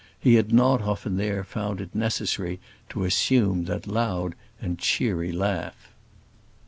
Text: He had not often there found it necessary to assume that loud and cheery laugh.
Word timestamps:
He 0.19 0.33
had 0.33 0.51
not 0.51 0.81
often 0.81 1.15
there 1.17 1.43
found 1.43 1.79
it 1.79 1.93
necessary 1.93 2.59
to 2.89 3.03
assume 3.03 3.65
that 3.65 3.85
loud 3.85 4.33
and 4.59 4.79
cheery 4.79 5.31
laugh. 5.31 5.91